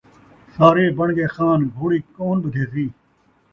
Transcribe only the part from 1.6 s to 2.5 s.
گھوڑی کون